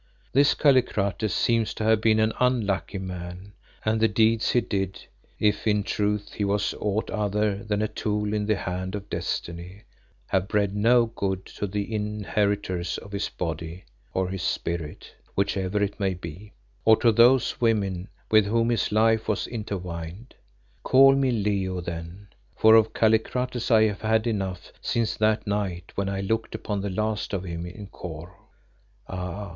[0.33, 3.51] This Kallikrates seems to have been an unlucky man,
[3.85, 4.99] and the deeds he did,
[5.39, 9.83] if in truth he was aught other than a tool in the hand of destiny,
[10.25, 15.99] have bred no good to the inheritors of his body or his spirit, whichever it
[15.99, 16.51] may be
[16.83, 20.33] or to those women with whom his life was intertwined.
[20.81, 26.09] Call me Leo, then, for of Kallikrates I have had enough since that night when
[26.09, 28.31] I looked upon the last of him in Kôr."
[29.07, 29.49] "Ah!